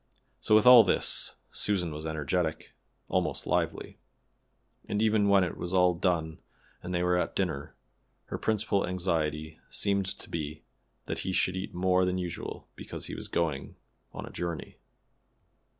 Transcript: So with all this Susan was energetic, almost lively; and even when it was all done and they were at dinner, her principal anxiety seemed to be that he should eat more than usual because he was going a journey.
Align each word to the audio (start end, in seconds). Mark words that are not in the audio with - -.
So 0.39 0.55
with 0.55 0.65
all 0.65 0.83
this 0.83 1.35
Susan 1.51 1.93
was 1.93 2.07
energetic, 2.07 2.73
almost 3.07 3.45
lively; 3.45 3.99
and 4.89 4.99
even 4.99 5.29
when 5.29 5.43
it 5.43 5.55
was 5.57 5.75
all 5.75 5.93
done 5.93 6.39
and 6.81 6.91
they 6.91 7.03
were 7.03 7.19
at 7.19 7.35
dinner, 7.35 7.75
her 8.25 8.39
principal 8.39 8.87
anxiety 8.87 9.59
seemed 9.69 10.07
to 10.07 10.27
be 10.27 10.63
that 11.05 11.19
he 11.19 11.31
should 11.31 11.55
eat 11.55 11.75
more 11.75 12.03
than 12.03 12.17
usual 12.17 12.67
because 12.75 13.05
he 13.05 13.13
was 13.13 13.27
going 13.27 13.75
a 14.11 14.31
journey. 14.31 14.77